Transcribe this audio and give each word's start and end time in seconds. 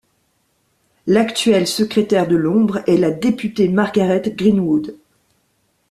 L'actuel 1.05 1.67
secrétaire 1.67 2.27
de 2.27 2.35
l'ombre 2.35 2.81
est 2.87 2.97
la 2.97 3.11
députée 3.11 3.69
Margaret 3.69 4.23
Greenwood. 4.35 4.97